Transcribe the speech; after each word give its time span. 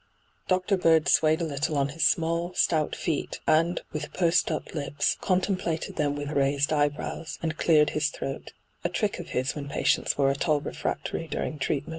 Dr. 0.47 0.77
Bird 0.77 1.07
swayed 1.07 1.41
a 1.41 1.45
little 1.45 1.77
on 1.77 1.89
his 1.89 2.03
small, 2.03 2.55
stout 2.55 2.95
feet, 2.95 3.39
and, 3.45 3.81
with 3.93 4.11
pursed 4.13 4.49
up 4.49 4.73
lips, 4.73 5.15
contem 5.21 5.59
plated 5.59 5.95
them 5.95 6.15
with 6.15 6.31
raised 6.31 6.73
eyebrows, 6.73 7.37
and 7.43 7.55
cleared 7.55 7.91
his 7.91 8.07
throat— 8.09 8.51
a 8.83 8.89
trick 8.89 9.19
of 9.19 9.29
his 9.29 9.53
when 9.53 9.69
patients 9.69 10.17
were 10.17 10.31
at 10.31 10.49
all 10.49 10.59
re&aotory 10.59 11.29
during 11.29 11.59
treatment. 11.59 11.89